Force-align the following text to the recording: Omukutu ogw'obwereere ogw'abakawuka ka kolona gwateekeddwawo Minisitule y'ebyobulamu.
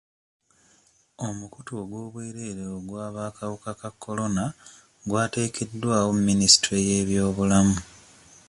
Omukutu 1.27 1.71
ogw'obwereere 1.81 2.63
ogw'abakawuka 2.77 3.71
ka 3.79 3.89
kolona 4.03 4.45
gwateekeddwawo 5.09 6.09
Minisitule 6.27 6.79
y'ebyobulamu. 6.89 7.77